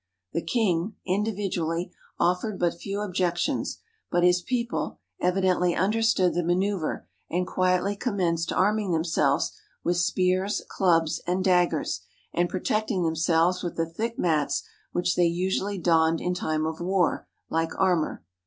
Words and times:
The 0.33 0.41
king, 0.41 0.95
individually, 1.05 1.93
offered 2.19 2.57
but 2.57 2.73
few 2.73 3.01
objections, 3.01 3.77
but 4.09 4.23
his 4.23 4.41
people, 4.41 4.97
evidently 5.19 5.75
understood 5.75 6.33
the 6.33 6.43
maneuver, 6.43 7.07
and 7.29 7.45
quietly 7.45 7.95
com 7.95 8.17
menced 8.17 8.51
arming 8.57 8.93
themselves 8.93 9.51
with 9.83 9.97
spears, 9.97 10.63
clubs, 10.67 11.21
and 11.27 11.43
daggers, 11.43 12.01
and 12.33 12.49
protecting 12.49 13.03
themselves 13.03 13.61
with 13.61 13.75
the 13.75 13.85
thick 13.85 14.17
mats 14.17 14.63
which 14.91 15.15
they 15.15 15.27
usually 15.27 15.77
donned 15.77 16.19
in 16.19 16.33
time 16.33 16.65
of 16.65 16.79
war 16.81 17.27
like 17.51 17.69
armor. 17.79 18.23